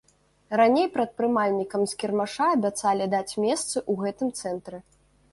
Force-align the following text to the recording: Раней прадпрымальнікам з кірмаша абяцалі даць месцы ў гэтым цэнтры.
Раней 0.59 0.87
прадпрымальнікам 0.93 1.83
з 1.91 1.97
кірмаша 2.03 2.47
абяцалі 2.55 3.05
даць 3.13 3.33
месцы 3.43 3.77
ў 3.91 4.07
гэтым 4.07 4.33
цэнтры. 4.41 4.77